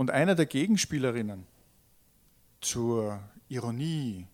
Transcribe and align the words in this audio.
Und 0.00 0.10
einer 0.10 0.34
der 0.34 0.46
Gegenspielerinnen 0.46 1.46
zur 2.62 3.22
Ironie, 3.50 4.26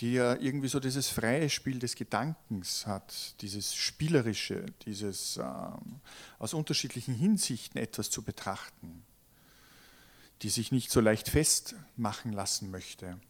die 0.00 0.14
ja 0.14 0.34
irgendwie 0.34 0.66
so 0.66 0.80
dieses 0.80 1.08
freie 1.08 1.48
Spiel 1.50 1.78
des 1.78 1.94
Gedankens 1.94 2.84
hat, 2.84 3.40
dieses 3.40 3.76
Spielerische, 3.76 4.66
dieses 4.86 5.36
ähm, 5.36 6.00
aus 6.40 6.52
unterschiedlichen 6.52 7.14
Hinsichten 7.14 7.78
etwas 7.78 8.10
zu 8.10 8.22
betrachten, 8.22 9.04
die 10.42 10.48
sich 10.48 10.72
nicht 10.72 10.90
so 10.90 11.00
leicht 11.00 11.28
festmachen 11.28 12.32
lassen 12.32 12.72
möchte. 12.72 13.20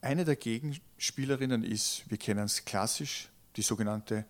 Eine 0.00 0.24
der 0.24 0.36
Gegenspielerinnen 0.36 1.64
ist, 1.64 2.04
wir 2.08 2.16
kennen 2.16 2.46
es 2.46 2.64
klassisch, 2.64 3.28
die 3.56 3.62
sogenannte 3.62 4.24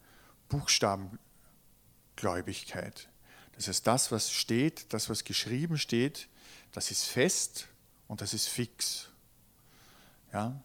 Buchstabengläubigkeit. 0.48 3.08
Das 3.56 3.68
heißt, 3.68 3.86
das, 3.86 4.12
was 4.12 4.30
steht, 4.30 4.92
das, 4.92 5.08
was 5.10 5.24
geschrieben 5.24 5.78
steht, 5.78 6.28
das 6.72 6.90
ist 6.90 7.04
fest 7.04 7.68
und 8.06 8.20
das 8.20 8.34
ist 8.34 8.48
fix. 8.48 9.08
Ja? 10.32 10.60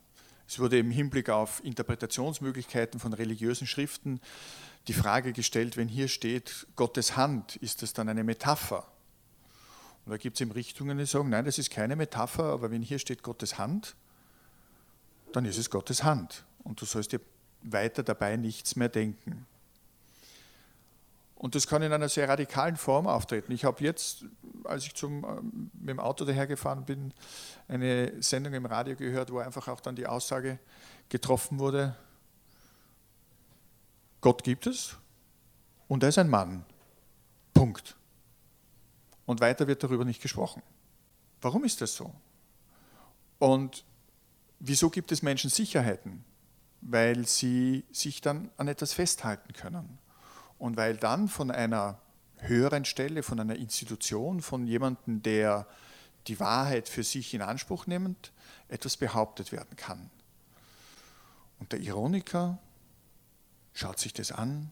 Es 0.47 0.59
wurde 0.59 0.77
im 0.77 0.91
Hinblick 0.91 1.29
auf 1.29 1.63
Interpretationsmöglichkeiten 1.63 2.99
von 2.99 3.13
religiösen 3.13 3.65
Schriften 3.65 4.19
die 4.87 4.93
Frage 4.93 5.31
gestellt, 5.31 5.77
wenn 5.77 5.87
hier 5.87 6.07
steht 6.07 6.67
Gottes 6.75 7.15
Hand, 7.15 7.55
ist 7.57 7.81
das 7.81 7.93
dann 7.93 8.09
eine 8.09 8.23
Metapher? 8.23 8.85
Und 10.05 10.11
da 10.11 10.17
gibt 10.17 10.35
es 10.35 10.41
eben 10.41 10.51
Richtungen, 10.51 10.97
die 10.97 11.05
sagen, 11.05 11.29
nein, 11.29 11.45
das 11.45 11.59
ist 11.59 11.69
keine 11.69 11.95
Metapher, 11.95 12.45
aber 12.45 12.71
wenn 12.71 12.81
hier 12.81 12.99
steht 12.99 13.21
Gottes 13.23 13.57
Hand, 13.57 13.95
dann 15.31 15.45
ist 15.45 15.57
es 15.57 15.69
Gottes 15.69 16.03
Hand. 16.03 16.43
Und 16.63 16.81
du 16.81 16.85
sollst 16.85 17.11
dir 17.11 17.21
weiter 17.61 18.03
dabei 18.03 18.35
nichts 18.35 18.75
mehr 18.75 18.89
denken. 18.89 19.45
Und 21.41 21.55
das 21.55 21.65
kann 21.65 21.81
in 21.81 21.91
einer 21.91 22.07
sehr 22.07 22.29
radikalen 22.29 22.77
Form 22.77 23.07
auftreten. 23.07 23.51
Ich 23.51 23.65
habe 23.65 23.83
jetzt, 23.83 24.25
als 24.63 24.85
ich 24.85 24.93
zum, 24.93 25.23
ähm, 25.23 25.71
mit 25.73 25.89
dem 25.89 25.99
Auto 25.99 26.23
dahergefahren 26.23 26.85
bin, 26.85 27.15
eine 27.67 28.21
Sendung 28.21 28.53
im 28.53 28.67
Radio 28.67 28.95
gehört, 28.95 29.31
wo 29.31 29.39
einfach 29.39 29.67
auch 29.67 29.79
dann 29.79 29.95
die 29.95 30.05
Aussage 30.05 30.59
getroffen 31.09 31.57
wurde, 31.57 31.95
Gott 34.21 34.43
gibt 34.43 34.67
es 34.67 34.97
und 35.87 36.03
er 36.03 36.09
ist 36.09 36.19
ein 36.19 36.29
Mann. 36.29 36.63
Punkt. 37.55 37.95
Und 39.25 39.41
weiter 39.41 39.65
wird 39.65 39.81
darüber 39.81 40.05
nicht 40.05 40.21
gesprochen. 40.21 40.61
Warum 41.41 41.63
ist 41.63 41.81
das 41.81 41.95
so? 41.95 42.13
Und 43.39 43.83
wieso 44.59 44.91
gibt 44.91 45.11
es 45.11 45.23
Menschen 45.23 45.49
Sicherheiten? 45.49 46.23
Weil 46.81 47.25
sie 47.25 47.83
sich 47.91 48.21
dann 48.21 48.51
an 48.57 48.67
etwas 48.67 48.93
festhalten 48.93 49.53
können 49.53 49.97
und 50.61 50.77
weil 50.77 50.95
dann 50.95 51.27
von 51.27 51.49
einer 51.49 51.99
höheren 52.37 52.85
Stelle, 52.85 53.23
von 53.23 53.39
einer 53.39 53.55
Institution, 53.55 54.43
von 54.43 54.67
jemandem, 54.67 55.23
der 55.23 55.65
die 56.27 56.39
Wahrheit 56.39 56.87
für 56.87 57.03
sich 57.03 57.33
in 57.33 57.41
Anspruch 57.41 57.87
nimmt, 57.87 58.31
etwas 58.67 58.95
behauptet 58.95 59.51
werden 59.51 59.75
kann. 59.75 60.11
Und 61.57 61.71
der 61.71 61.79
Ironiker 61.79 62.59
schaut 63.73 63.97
sich 63.97 64.13
das 64.13 64.31
an, 64.31 64.71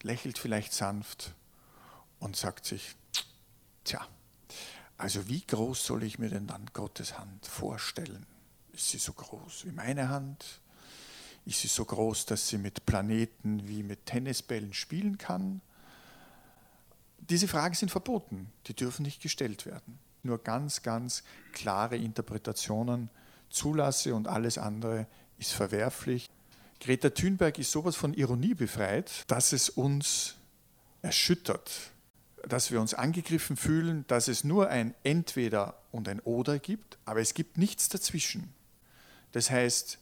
lächelt 0.00 0.38
vielleicht 0.38 0.72
sanft 0.72 1.34
und 2.18 2.34
sagt 2.34 2.64
sich, 2.64 2.96
tja, 3.84 4.00
also 4.96 5.28
wie 5.28 5.44
groß 5.44 5.84
soll 5.84 6.04
ich 6.04 6.18
mir 6.18 6.30
denn 6.30 6.46
dann 6.46 6.64
Gottes 6.72 7.18
Hand 7.18 7.44
vorstellen? 7.44 8.24
Ist 8.72 8.88
sie 8.88 8.98
so 8.98 9.12
groß 9.12 9.66
wie 9.66 9.72
meine 9.72 10.08
Hand? 10.08 10.62
Ist 11.46 11.60
sie 11.60 11.68
so 11.68 11.84
groß, 11.84 12.26
dass 12.26 12.48
sie 12.48 12.58
mit 12.58 12.84
Planeten 12.86 13.68
wie 13.68 13.84
mit 13.84 14.04
Tennisbällen 14.04 14.74
spielen 14.74 15.16
kann? 15.16 15.60
Diese 17.18 17.46
Fragen 17.46 17.74
sind 17.74 17.90
verboten, 17.90 18.52
die 18.66 18.74
dürfen 18.74 19.04
nicht 19.04 19.22
gestellt 19.22 19.64
werden. 19.64 19.98
Nur 20.24 20.42
ganz, 20.42 20.82
ganz 20.82 21.22
klare 21.52 21.96
Interpretationen 21.96 23.10
zulasse 23.48 24.14
und 24.14 24.26
alles 24.26 24.58
andere 24.58 25.06
ist 25.38 25.52
verwerflich. 25.52 26.28
Greta 26.80 27.10
Thunberg 27.10 27.58
ist 27.60 27.70
sowas 27.70 27.94
von 27.94 28.12
Ironie 28.12 28.54
befreit, 28.54 29.24
dass 29.28 29.52
es 29.52 29.68
uns 29.68 30.34
erschüttert, 31.02 31.92
dass 32.48 32.72
wir 32.72 32.80
uns 32.80 32.92
angegriffen 32.92 33.56
fühlen, 33.56 34.04
dass 34.08 34.26
es 34.26 34.42
nur 34.42 34.68
ein 34.68 34.94
Entweder 35.04 35.80
und 35.92 36.08
ein 36.08 36.18
Oder 36.20 36.58
gibt, 36.58 36.98
aber 37.04 37.20
es 37.20 37.34
gibt 37.34 37.56
nichts 37.56 37.88
dazwischen. 37.88 38.52
Das 39.30 39.50
heißt, 39.50 39.98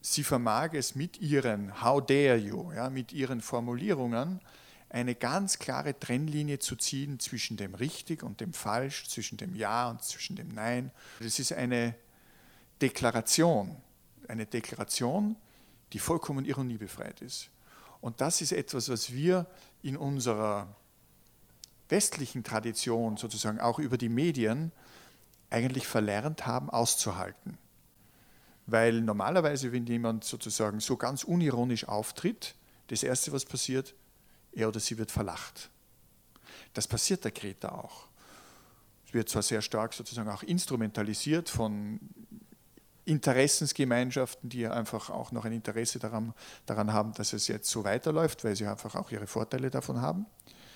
sie 0.00 0.24
vermag 0.24 0.74
es 0.74 0.94
mit 0.94 1.20
ihren 1.20 1.82
How 1.82 2.04
dare 2.04 2.36
you, 2.36 2.72
ja, 2.72 2.90
mit 2.90 3.12
ihren 3.12 3.40
Formulierungen 3.40 4.40
eine 4.88 5.14
ganz 5.14 5.58
klare 5.58 5.98
Trennlinie 5.98 6.58
zu 6.58 6.74
ziehen 6.74 7.20
zwischen 7.20 7.56
dem 7.56 7.74
Richtig 7.74 8.22
und 8.22 8.40
dem 8.40 8.52
Falsch, 8.52 9.08
zwischen 9.08 9.38
dem 9.38 9.54
Ja 9.54 9.88
und 9.88 10.02
zwischen 10.02 10.36
dem 10.36 10.48
Nein. 10.48 10.90
Das 11.20 11.38
ist 11.38 11.52
eine 11.52 11.94
Deklaration, 12.82 13.76
eine 14.26 14.46
Deklaration, 14.46 15.36
die 15.92 16.00
vollkommen 16.00 16.44
ironiebefreit 16.44 17.20
ist. 17.20 17.50
Und 18.00 18.20
das 18.20 18.40
ist 18.40 18.52
etwas, 18.52 18.88
was 18.88 19.12
wir 19.12 19.46
in 19.82 19.96
unserer 19.96 20.74
westlichen 21.88 22.42
Tradition, 22.42 23.16
sozusagen 23.16 23.60
auch 23.60 23.78
über 23.78 23.98
die 23.98 24.08
Medien, 24.08 24.72
eigentlich 25.50 25.86
verlernt 25.86 26.46
haben 26.46 26.70
auszuhalten. 26.70 27.58
Weil 28.70 29.00
normalerweise, 29.00 29.72
wenn 29.72 29.86
jemand 29.86 30.24
sozusagen 30.24 30.80
so 30.80 30.96
ganz 30.96 31.24
unironisch 31.24 31.88
auftritt, 31.88 32.54
das 32.86 33.02
Erste, 33.02 33.32
was 33.32 33.44
passiert, 33.44 33.94
er 34.52 34.68
oder 34.68 34.80
sie 34.80 34.98
wird 34.98 35.10
verlacht. 35.10 35.70
Das 36.74 36.86
passiert 36.86 37.24
der 37.24 37.32
Greta 37.32 37.70
auch. 37.70 38.08
Es 39.06 39.14
wird 39.14 39.28
zwar 39.28 39.42
sehr 39.42 39.62
stark 39.62 39.92
sozusagen 39.92 40.30
auch 40.30 40.42
instrumentalisiert 40.42 41.48
von 41.48 41.98
Interessensgemeinschaften, 43.04 44.48
die 44.48 44.66
einfach 44.68 45.10
auch 45.10 45.32
noch 45.32 45.44
ein 45.44 45.52
Interesse 45.52 45.98
daran, 45.98 46.32
daran 46.66 46.92
haben, 46.92 47.12
dass 47.14 47.32
es 47.32 47.48
jetzt 47.48 47.68
so 47.68 47.82
weiterläuft, 47.82 48.44
weil 48.44 48.54
sie 48.54 48.66
einfach 48.66 48.94
auch 48.94 49.10
ihre 49.10 49.26
Vorteile 49.26 49.70
davon 49.70 50.00
haben. 50.00 50.26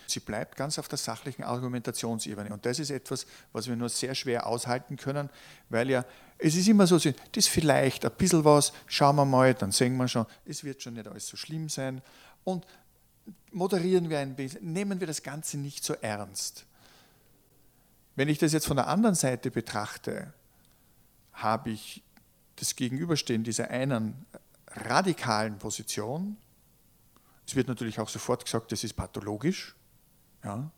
Sie 0.07 0.21
bleibt 0.21 0.57
ganz 0.57 0.79
auf 0.79 0.89
der 0.89 0.99
sachlichen 0.99 1.43
Argumentationsebene. 1.43 2.53
Und 2.53 2.67
das 2.67 2.79
ist 2.79 2.91
etwas, 2.91 3.27
was 3.53 3.69
wir 3.69 3.77
nur 3.77 3.89
sehr 3.89 4.15
schwer 4.15 4.47
aushalten 4.47 4.97
können, 4.97 5.31
weil 5.69 5.91
ja, 5.91 6.05
es 6.39 6.57
ist 6.57 6.69
immer 6.69 6.87
so, 6.87 6.97
das 6.97 7.15
ist 7.35 7.49
vielleicht 7.49 8.05
ein 8.05 8.13
bisschen 8.13 8.45
was, 8.45 8.73
schauen 8.87 9.17
wir 9.17 9.25
mal, 9.25 9.55
dann 9.55 9.73
sehen 9.73 9.97
wir 9.97 10.09
schon, 10.09 10.27
es 10.45 10.65
wird 10.65 10.83
schon 10.83 10.95
nicht 10.95 11.07
alles 11.09 11.27
so 11.27 11.37
schlimm 11.37 11.69
sein. 11.69 12.03
Und 12.43 12.67
moderieren 13.53 14.11
wir 14.11 14.19
ein 14.19 14.35
bisschen, 14.35 14.73
nehmen 14.73 15.01
wir 15.01 15.07
das 15.07 15.23
Ganze 15.23 15.59
nicht 15.59 15.85
so 15.85 15.95
ernst. 15.95 16.67
Wenn 18.17 18.29
ich 18.29 18.39
das 18.39 18.53
jetzt 18.53 18.67
von 18.67 18.77
der 18.77 18.89
anderen 18.89 19.15
Seite 19.15 19.51
betrachte, 19.51 20.33
habe 21.33 21.71
ich 21.71 22.03
das 22.57 22.77
Gegenüberstehen 22.77 23.43
dieser 23.43 23.71
einen 23.71 24.27
radikalen 24.69 25.59
Position. 25.59 26.37
Es 27.47 27.57
wird 27.57 27.69
natürlich 27.69 27.99
auch 27.99 28.09
sofort 28.09 28.45
gesagt, 28.45 28.73
das 28.73 28.85
ist 28.85 28.95
pathologisch. 28.95 29.75
Ja? 30.45 30.71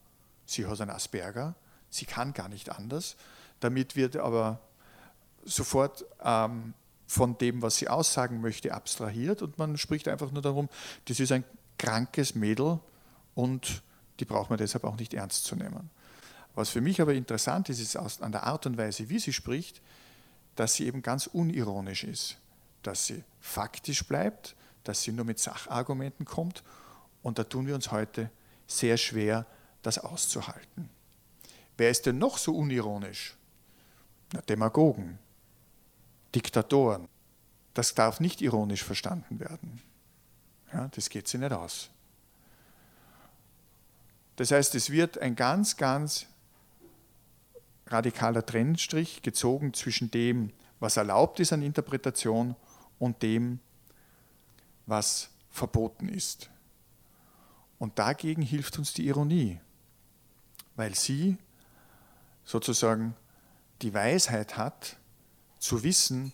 Sie 0.46 0.66
hat 0.66 0.80
einen 0.80 0.90
Asperger, 0.90 1.54
sie 1.90 2.06
kann 2.06 2.32
gar 2.32 2.48
nicht 2.48 2.70
anders. 2.70 3.16
Damit 3.60 3.96
wird 3.96 4.16
aber 4.16 4.60
sofort 5.44 6.04
ähm, 6.22 6.74
von 7.06 7.38
dem, 7.38 7.62
was 7.62 7.76
sie 7.76 7.88
aussagen 7.88 8.40
möchte, 8.40 8.74
abstrahiert 8.74 9.42
und 9.42 9.58
man 9.58 9.76
spricht 9.78 10.08
einfach 10.08 10.30
nur 10.30 10.42
darum, 10.42 10.68
das 11.06 11.20
ist 11.20 11.32
ein 11.32 11.44
krankes 11.78 12.34
Mädel 12.34 12.80
und 13.34 13.82
die 14.18 14.24
braucht 14.24 14.50
man 14.50 14.58
deshalb 14.58 14.84
auch 14.84 14.96
nicht 14.96 15.14
ernst 15.14 15.44
zu 15.44 15.56
nehmen. 15.56 15.90
Was 16.54 16.70
für 16.70 16.80
mich 16.80 17.00
aber 17.00 17.14
interessant 17.14 17.68
ist, 17.68 17.80
ist 17.80 17.96
an 17.96 18.32
der 18.32 18.44
Art 18.44 18.66
und 18.66 18.78
Weise, 18.78 19.08
wie 19.08 19.18
sie 19.18 19.32
spricht, 19.32 19.82
dass 20.56 20.74
sie 20.74 20.86
eben 20.86 21.02
ganz 21.02 21.26
unironisch 21.26 22.02
ist, 22.04 22.38
dass 22.82 23.06
sie 23.06 23.22
faktisch 23.40 24.06
bleibt, 24.06 24.56
dass 24.84 25.02
sie 25.02 25.12
nur 25.12 25.24
mit 25.24 25.38
Sachargumenten 25.38 26.24
kommt 26.24 26.62
und 27.22 27.38
da 27.38 27.44
tun 27.44 27.66
wir 27.66 27.74
uns 27.74 27.90
heute 27.90 28.30
sehr 28.66 28.96
schwer, 28.96 29.46
das 29.86 29.98
auszuhalten. 29.98 30.90
Wer 31.76 31.90
ist 31.90 32.06
denn 32.06 32.18
noch 32.18 32.38
so 32.38 32.56
unironisch? 32.56 33.36
Na, 34.32 34.40
Demagogen, 34.40 35.18
Diktatoren. 36.34 37.08
Das 37.72 37.94
darf 37.94 38.18
nicht 38.18 38.40
ironisch 38.40 38.82
verstanden 38.82 39.38
werden. 39.38 39.80
Ja, 40.72 40.88
das 40.88 41.08
geht 41.08 41.28
sie 41.28 41.38
nicht 41.38 41.52
aus. 41.52 41.90
Das 44.36 44.50
heißt, 44.50 44.74
es 44.74 44.90
wird 44.90 45.18
ein 45.18 45.36
ganz, 45.36 45.76
ganz 45.76 46.26
radikaler 47.86 48.44
Trennstrich 48.44 49.22
gezogen 49.22 49.72
zwischen 49.72 50.10
dem, 50.10 50.52
was 50.80 50.96
erlaubt 50.96 51.38
ist 51.38 51.52
an 51.52 51.62
Interpretation 51.62 52.56
und 52.98 53.22
dem, 53.22 53.60
was 54.86 55.30
verboten 55.50 56.08
ist. 56.08 56.50
Und 57.78 57.98
dagegen 57.98 58.42
hilft 58.42 58.78
uns 58.78 58.92
die 58.92 59.06
Ironie 59.06 59.60
weil 60.76 60.94
sie 60.94 61.38
sozusagen 62.44 63.14
die 63.82 63.92
Weisheit 63.92 64.56
hat, 64.56 64.96
zu 65.58 65.82
wissen, 65.82 66.32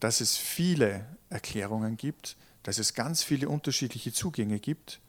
dass 0.00 0.20
es 0.20 0.36
viele 0.36 1.06
Erklärungen 1.30 1.96
gibt, 1.96 2.36
dass 2.62 2.78
es 2.78 2.94
ganz 2.94 3.22
viele 3.22 3.48
unterschiedliche 3.48 4.12
Zugänge 4.12 4.60
gibt, 4.60 5.00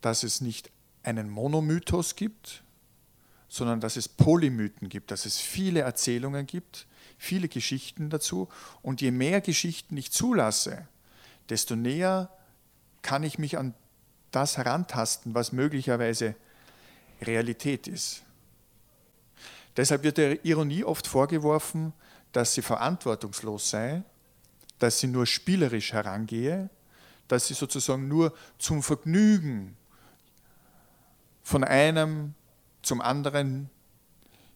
dass 0.00 0.22
es 0.22 0.40
nicht 0.40 0.70
einen 1.02 1.30
Monomythos 1.30 2.16
gibt, 2.16 2.62
sondern 3.48 3.80
dass 3.80 3.96
es 3.96 4.08
Polymythen 4.08 4.88
gibt, 4.88 5.10
dass 5.10 5.24
es 5.24 5.38
viele 5.38 5.80
Erzählungen 5.80 6.46
gibt, 6.46 6.86
viele 7.16 7.48
Geschichten 7.48 8.10
dazu. 8.10 8.48
Und 8.82 9.00
je 9.00 9.12
mehr 9.12 9.40
Geschichten 9.40 9.96
ich 9.96 10.12
zulasse, 10.12 10.86
desto 11.48 11.76
näher 11.76 12.30
kann 13.02 13.22
ich 13.22 13.38
mich 13.38 13.56
an 13.56 13.74
das 14.32 14.56
herantasten, 14.56 15.34
was 15.34 15.52
möglicherweise 15.52 16.34
Realität 17.22 17.86
ist. 17.86 18.22
Deshalb 19.76 20.02
wird 20.02 20.16
der 20.16 20.44
Ironie 20.44 20.84
oft 20.84 21.06
vorgeworfen, 21.06 21.92
dass 22.32 22.54
sie 22.54 22.62
verantwortungslos 22.62 23.70
sei, 23.70 24.02
dass 24.78 25.00
sie 25.00 25.06
nur 25.06 25.26
spielerisch 25.26 25.92
herangehe, 25.92 26.70
dass 27.28 27.48
sie 27.48 27.54
sozusagen 27.54 28.08
nur 28.08 28.32
zum 28.58 28.82
Vergnügen 28.82 29.76
von 31.42 31.64
einem 31.64 32.34
zum 32.82 33.00
anderen 33.00 33.70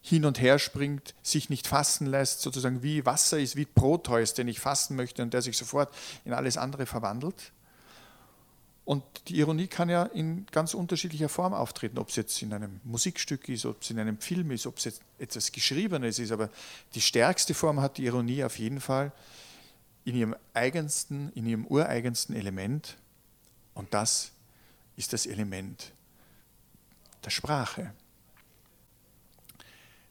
hin 0.02 0.24
und 0.24 0.40
her 0.40 0.58
springt, 0.58 1.14
sich 1.22 1.50
nicht 1.50 1.66
fassen 1.66 2.06
lässt, 2.06 2.40
sozusagen 2.40 2.82
wie 2.82 3.04
Wasser 3.04 3.38
ist, 3.38 3.56
wie 3.56 3.66
Proteus, 3.66 4.34
den 4.34 4.48
ich 4.48 4.60
fassen 4.60 4.96
möchte 4.96 5.22
und 5.22 5.34
der 5.34 5.42
sich 5.42 5.56
sofort 5.56 5.94
in 6.24 6.32
alles 6.32 6.56
andere 6.56 6.86
verwandelt. 6.86 7.52
Und 8.90 9.04
die 9.28 9.38
Ironie 9.38 9.68
kann 9.68 9.88
ja 9.88 10.02
in 10.02 10.46
ganz 10.46 10.74
unterschiedlicher 10.74 11.28
Form 11.28 11.54
auftreten, 11.54 11.96
ob 11.96 12.08
es 12.08 12.16
jetzt 12.16 12.42
in 12.42 12.52
einem 12.52 12.80
Musikstück 12.82 13.48
ist, 13.48 13.64
ob 13.64 13.82
es 13.82 13.90
in 13.90 14.00
einem 14.00 14.18
Film 14.18 14.50
ist, 14.50 14.66
ob 14.66 14.78
es 14.78 14.84
jetzt 14.84 15.02
etwas 15.20 15.52
Geschriebenes 15.52 16.18
ist. 16.18 16.32
Aber 16.32 16.50
die 16.96 17.00
stärkste 17.00 17.54
Form 17.54 17.80
hat 17.80 17.98
die 17.98 18.06
Ironie 18.06 18.42
auf 18.42 18.58
jeden 18.58 18.80
Fall 18.80 19.12
in 20.04 20.16
ihrem 20.16 20.34
eigensten, 20.54 21.30
in 21.36 21.46
ihrem 21.46 21.68
ureigensten 21.68 22.34
Element. 22.34 22.96
Und 23.74 23.94
das 23.94 24.32
ist 24.96 25.12
das 25.12 25.24
Element 25.24 25.92
der 27.24 27.30
Sprache. 27.30 27.94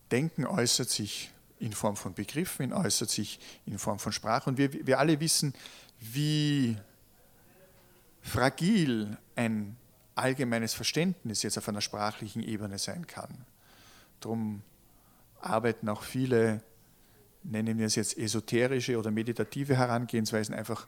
Denken 0.10 0.46
äußert 0.46 0.90
sich 0.90 1.31
in 1.60 1.74
Form 1.74 1.98
von 1.98 2.14
Begriffen, 2.14 2.72
äußert 2.72 3.10
sich 3.10 3.42
in 3.66 3.78
Form 3.78 4.00
von 4.00 4.14
Sprache. 4.14 4.50
Und 4.50 4.58
wir, 4.58 4.72
wir 4.88 5.00
alle 5.00 5.20
wissen, 5.20 5.54
wie 6.00 6.78
fragil 8.21 9.18
ein 9.36 9.75
allgemeines 10.16 10.74
Verständnis 10.74 11.44
jetzt 11.44 11.57
auf 11.57 11.69
einer 11.69 11.81
sprachlichen 11.81 12.44
Ebene 12.44 12.77
sein 12.77 13.07
kann. 13.07 13.45
Darum 14.19 14.62
arbeiten 15.39 15.88
auch 15.88 16.04
viele, 16.04 16.62
nennen 17.44 17.77
wir 17.77 17.86
es 17.86 17.95
jetzt 17.95 18.18
esoterische 18.18 18.98
oder 18.98 19.12
meditative 19.12 19.77
Herangehensweisen, 19.77 20.54
einfach 20.54 20.88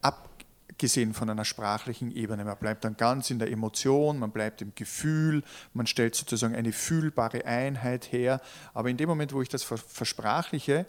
abgesehen 0.00 1.12
von 1.12 1.28
einer 1.28 1.44
sprachlichen 1.44 2.10
Ebene. 2.10 2.44
Man 2.44 2.56
bleibt 2.56 2.84
dann 2.84 2.96
ganz 2.96 3.30
in 3.30 3.38
der 3.38 3.50
Emotion, 3.50 4.18
man 4.18 4.30
bleibt 4.30 4.62
im 4.62 4.74
Gefühl, 4.74 5.42
man 5.74 5.86
stellt 5.86 6.14
sozusagen 6.14 6.54
eine 6.54 6.72
fühlbare 6.72 7.44
Einheit 7.44 8.12
her. 8.12 8.40
Aber 8.72 8.88
in 8.88 8.96
dem 8.96 9.08
Moment, 9.08 9.34
wo 9.34 9.42
ich 9.42 9.50
das 9.50 9.62
versprachliche, 9.62 10.86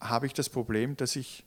habe 0.00 0.26
ich 0.26 0.34
das 0.34 0.48
Problem, 0.48 0.96
dass 0.96 1.14
ich 1.14 1.44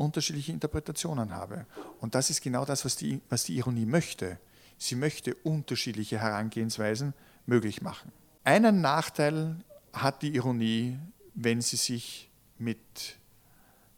unterschiedliche 0.00 0.52
Interpretationen 0.52 1.34
habe. 1.34 1.66
Und 2.00 2.14
das 2.14 2.30
ist 2.30 2.40
genau 2.42 2.64
das, 2.64 2.84
was 2.84 2.96
die, 2.96 3.20
was 3.28 3.44
die 3.44 3.56
Ironie 3.56 3.86
möchte. 3.86 4.38
Sie 4.78 4.94
möchte 4.94 5.34
unterschiedliche 5.34 6.18
Herangehensweisen 6.18 7.12
möglich 7.46 7.82
machen. 7.82 8.10
Einen 8.42 8.80
Nachteil 8.80 9.56
hat 9.92 10.22
die 10.22 10.34
Ironie, 10.34 10.98
wenn 11.34 11.60
sie 11.60 11.76
sich 11.76 12.30
mit 12.58 12.78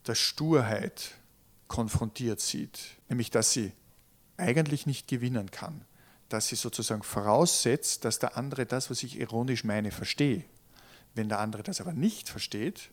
der 0.06 0.16
Sturheit 0.16 1.12
konfrontiert 1.68 2.40
sieht, 2.40 2.80
nämlich 3.08 3.30
dass 3.30 3.52
sie 3.52 3.72
eigentlich 4.36 4.86
nicht 4.86 5.06
gewinnen 5.06 5.52
kann, 5.52 5.84
dass 6.28 6.48
sie 6.48 6.56
sozusagen 6.56 7.04
voraussetzt, 7.04 8.04
dass 8.04 8.18
der 8.18 8.36
andere 8.36 8.66
das, 8.66 8.90
was 8.90 9.04
ich 9.04 9.20
ironisch 9.20 9.62
meine, 9.62 9.92
verstehe. 9.92 10.44
Wenn 11.14 11.28
der 11.28 11.38
andere 11.38 11.62
das 11.62 11.80
aber 11.80 11.92
nicht 11.92 12.28
versteht, 12.28 12.90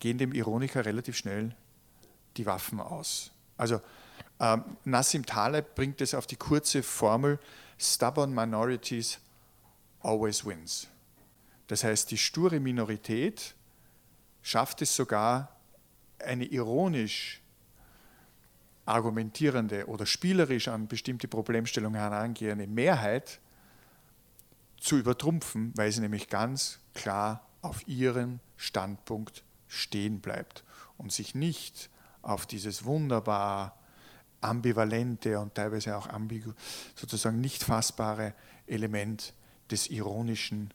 gehen 0.00 0.18
dem 0.18 0.32
Ironiker 0.32 0.84
relativ 0.84 1.16
schnell 1.16 1.54
die 2.36 2.46
Waffen 2.46 2.80
aus. 2.80 3.30
Also 3.56 3.80
ähm, 4.40 4.64
Nassim 4.84 5.24
Taleb 5.24 5.74
bringt 5.74 6.00
es 6.00 6.14
auf 6.14 6.26
die 6.26 6.36
kurze 6.36 6.82
Formel, 6.82 7.38
stubborn 7.78 8.34
minorities 8.34 9.18
always 10.02 10.44
wins. 10.44 10.88
Das 11.66 11.84
heißt, 11.84 12.10
die 12.10 12.18
sture 12.18 12.58
Minorität 12.58 13.54
schafft 14.42 14.82
es 14.82 14.96
sogar, 14.96 15.56
eine 16.18 16.44
ironisch 16.44 17.40
argumentierende 18.84 19.86
oder 19.86 20.04
spielerisch 20.04 20.68
an 20.68 20.88
bestimmte 20.88 21.28
Problemstellungen 21.28 21.98
herangehende 21.98 22.66
Mehrheit 22.66 23.40
zu 24.78 24.96
übertrumpfen, 24.96 25.72
weil 25.76 25.92
sie 25.92 26.00
nämlich 26.00 26.28
ganz 26.28 26.80
klar 26.94 27.46
auf 27.62 27.86
ihren 27.86 28.40
Standpunkt 28.56 29.44
stehen 29.70 30.20
bleibt 30.20 30.64
und 30.98 31.12
sich 31.12 31.34
nicht 31.34 31.90
auf 32.22 32.44
dieses 32.44 32.84
wunderbar 32.84 33.78
ambivalente 34.40 35.38
und 35.38 35.54
teilweise 35.54 35.96
auch 35.96 36.08
ambigu, 36.08 36.52
sozusagen 36.94 37.40
nicht 37.40 37.62
fassbare 37.62 38.34
Element 38.66 39.32
des 39.70 39.88
Ironischen 39.88 40.72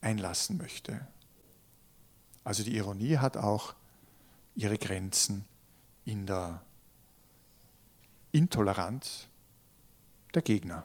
einlassen 0.00 0.58
möchte. 0.58 1.06
Also 2.42 2.62
die 2.62 2.76
Ironie 2.76 3.16
hat 3.18 3.36
auch 3.36 3.74
ihre 4.54 4.76
Grenzen 4.76 5.46
in 6.04 6.26
der 6.26 6.62
Intoleranz 8.32 9.28
der 10.34 10.42
Gegner. 10.42 10.84